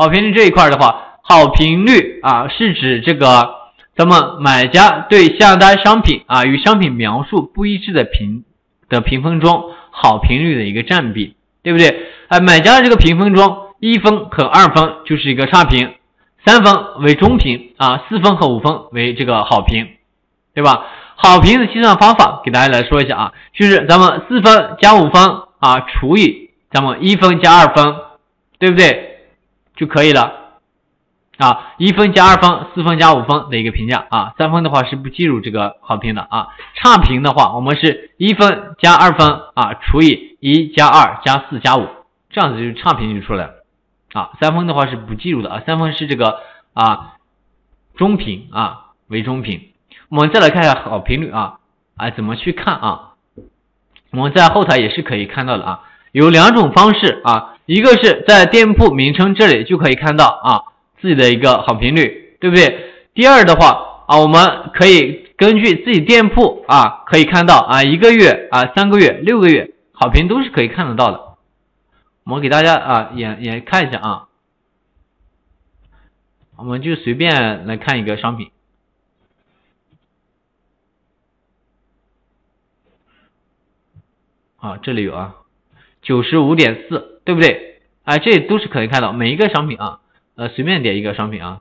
[0.00, 3.50] 好评率这一块的话，好评率啊是指这个
[3.94, 8.44] 咱们买家对下单商品啊与商品描述不一致的评
[8.88, 11.94] 的评分中好评率的一个占比，对不对？
[12.28, 15.92] 哎，买家的这个评分中，一分和二分就是一个差评，
[16.46, 19.86] 三分为中评啊，四分和五分为这个好评，
[20.54, 20.86] 对吧？
[21.14, 25.22] 好评的计算方法给大家来说一下啊，就是咱们四分加五分
[25.58, 27.96] 啊除以咱们一分加二分，
[28.58, 29.08] 对不对？
[29.80, 30.50] 就可以了
[31.38, 36.48] 啊，一分加二分，四分加五分的一个评价啊，三分的话是不计入这个好评的啊。
[36.74, 41.88] 差评的话，我们是一分加二分啊除以一加二加四加五，
[42.28, 43.54] 这样子就差评就出来了
[44.12, 44.32] 啊。
[44.38, 46.40] 三分的话是不计入的啊，三分是这个
[46.74, 47.14] 啊
[47.96, 49.70] 中评啊为中评。
[50.10, 51.58] 我们再来看一下好评率啊，
[51.96, 53.12] 哎怎么去看啊？
[54.10, 57.56] 我们在后台也是可以看到的啊，有两种方式啊。
[57.70, 60.64] 一个是在店铺名称这里就可以看到啊
[61.00, 62.90] 自己的一个好评率，对不对？
[63.14, 71.36] 第二的话啊，我们可以根据自己店铺啊可以看到啊一个月啊三个月六个月好评都是可以看得到的。
[72.24, 74.26] 我们给大家啊也也看一下啊，
[76.56, 78.50] 我们就随便来看一个商品
[84.56, 85.36] 啊，这里有啊
[86.02, 87.19] 九十五点四。
[87.30, 87.80] 对不对？
[88.02, 90.00] 哎，这都是可以看到每一个商品啊，
[90.34, 91.60] 呃，随便点一个商品啊，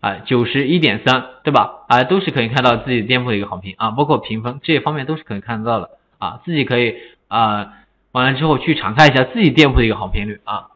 [0.00, 1.86] 哎，九十一点三，对吧？
[1.88, 6.96] 哎，都是可以看到自己店铺的一个好评啊，包括评分这些方面都是可以看得到的啊，自己可以
[7.28, 7.72] 啊，
[8.12, 10.66] 完了之后去查看一下自己店铺的一个好评率啊。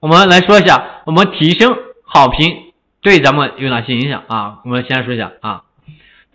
[0.00, 4.58] 我们来说一下，我们提升好评对咱们有哪些影响啊？
[4.64, 5.62] 我们先说一下啊。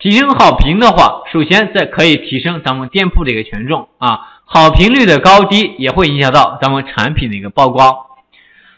[0.02, 7.94] 提升好评的话，首先在可以提升咱们店铺的一个权重啊，好评率的高低也会影响到咱们产品的一个曝光。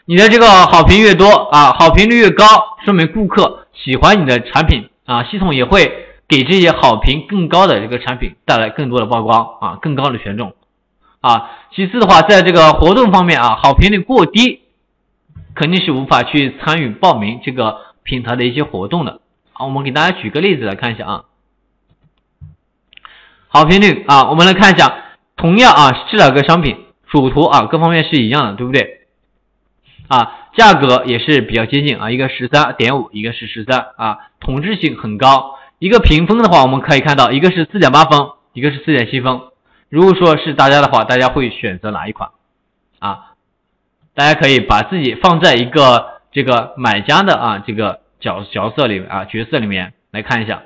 [0.05, 2.45] 你的这个好评越多啊，好评率越高，
[2.85, 5.91] 说明顾客喜欢你的产品啊，系统也会
[6.27, 10.53] 给这些好评更高的这个产品带来更多的曝光啊，更高的权重
[11.21, 11.49] 啊。
[11.75, 14.61] 其次的话，在这个活动方面啊，好评率过低，
[15.55, 19.21] 肯定是无法去参与报名这个平台的一些活动的。
[19.57, 21.23] 好，我们给大家举个例子来看一下啊，
[23.47, 24.93] 好评率啊，我们来看一下，
[25.37, 26.75] 同样啊这两个商品
[27.07, 29.07] 主图啊各方面是一样的，对不对？
[30.09, 35.57] 啊，价格也是比较接近啊，一个十三点五，一个是十三啊，统治性很高。
[35.79, 39.39] 一个评分的话，我们可以看到一个是四点八分，一个是四点七分。
[39.87, 42.31] 如果说是大家的话，大家会选择哪一款
[42.99, 43.31] 啊？
[44.13, 48.01] 大家可以把自己放在一个这个买家的啊这个。
[48.25, 50.63] 角角色里面啊，角色里面来看一下。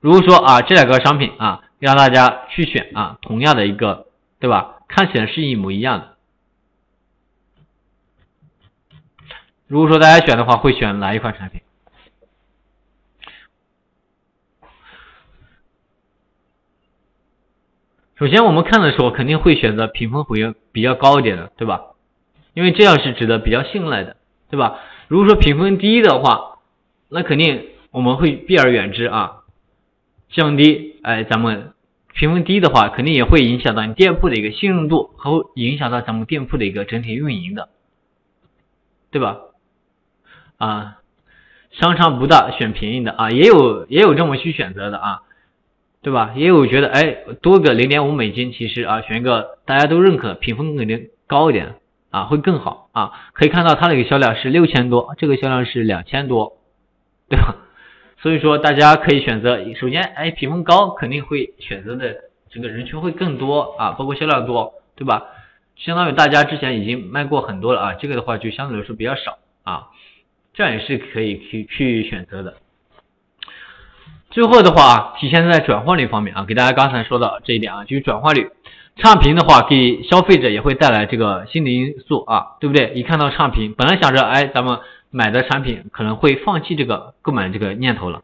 [0.00, 4.82] 如果说啊，这两个商品啊，让大家去选啊，同样的一个，对吧？
[4.88, 6.16] 看起来是一模一样的。
[9.66, 11.62] 如果说大家选的话，会选哪一款产品？
[18.16, 21.80] 首先，我们看的时候肯定会选择评分会比较高一点的，对吧？
[22.52, 24.16] 因为这样是值得比较信赖的，
[24.52, 24.80] 对吧？
[25.08, 26.58] 如果说评分低的话，
[27.08, 29.44] 那肯定我们会避而远之啊，
[30.28, 31.72] 降低哎，咱们
[32.12, 37.70] 评分低的话，肯定也会影响到你店铺的一个信任度和影响到咱们店铺的一个整体运营的，
[39.10, 39.38] 对吧？
[40.58, 40.98] 啊，
[41.70, 45.22] 商场不大选便宜的啊，也有也有这么去选择的啊，
[46.02, 46.34] 对吧？
[46.36, 51.76] 也有觉得哎，多个零点五美金，其实啊，选一个大家都认可，评分肯定高一点。
[52.12, 53.10] 啊，会更好啊！
[53.32, 56.58] 可以看到它的一个销量是六千多，这个销量是两千多，
[57.28, 57.56] 对吧？
[58.18, 62.14] 所以说大家可以选择，首先，哎，评分高肯定会选择的
[62.50, 65.24] 这个人群会更多啊，包括销量多，对吧？
[65.74, 69.88] 相当于大家之前已经卖过很多了啊，这个的话就相对来说比较少啊，
[70.52, 72.54] 这样也是可以去去选择的。
[74.30, 78.50] 最后的话，体现在转化率方面啊，给大家刚才说到这一点啊，就是转化率。
[78.96, 82.92] 差评的话，给消费者也会带来这个心理因素啊，对不对？
[82.94, 84.80] 一看到差评，本来想着哎，咱们
[85.10, 88.20] 买的产品可能会放弃这个购买这个念头了。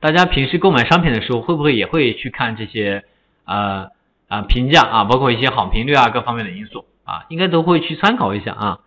[0.00, 3.02] 大家平时购买商品的时候，会不会也会去看这些
[3.44, 3.88] 呃
[4.28, 8.78] 啊评价啊，包括一些好评率啊各方面的因素啊，应该都会去参考一下啊。